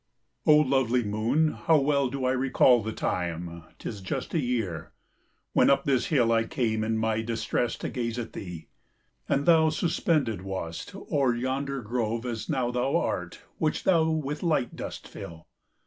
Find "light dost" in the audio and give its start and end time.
14.41-15.07